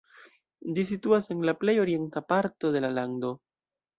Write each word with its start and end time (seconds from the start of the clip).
Ĝi 0.77 0.85
situas 0.91 1.27
en 1.35 1.43
la 1.49 1.53
plej 1.63 1.77
orienta 1.83 2.25
parto 2.33 2.75
de 2.77 2.81
la 2.87 2.93
lando. 2.99 3.31